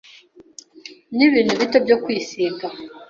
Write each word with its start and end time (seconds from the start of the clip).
nibintu 1.15 1.53
bito 1.59 1.77
byo 1.85 1.97
kwisiga. 2.03 2.65